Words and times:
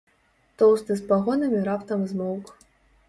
Тоўсты 0.61 0.97
з 1.01 1.05
пагонамі 1.13 1.59
раптам 1.71 1.99
змоўк. 2.13 2.45